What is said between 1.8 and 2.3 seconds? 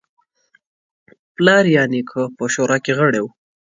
نیکه